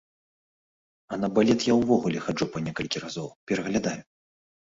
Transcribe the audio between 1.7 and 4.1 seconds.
ўвогуле хаджу па некалькі разоў, пераглядаю.